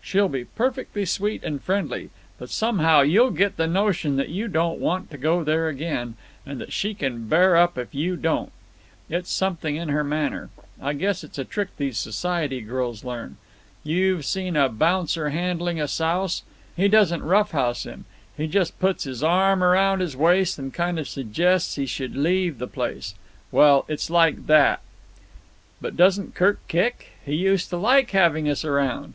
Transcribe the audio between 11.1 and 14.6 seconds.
it's a trick these society girls learn. You've seen